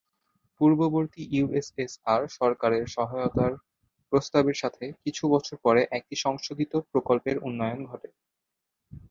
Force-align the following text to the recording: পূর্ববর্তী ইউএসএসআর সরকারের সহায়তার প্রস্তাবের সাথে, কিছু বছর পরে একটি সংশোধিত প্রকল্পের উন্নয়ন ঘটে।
পূর্ববর্তী 0.61 1.21
ইউএসএসআর 1.31 2.21
সরকারের 2.37 2.83
সহায়তার 2.87 3.53
প্রস্তাবের 4.11 4.57
সাথে, 4.57 4.85
কিছু 5.03 5.23
বছর 5.27 5.55
পরে 5.65 5.81
একটি 5.91 6.15
সংশোধিত 6.15 6.73
প্রকল্পের 6.91 7.37
উন্নয়ন 7.39 7.81
ঘটে। 7.85 8.09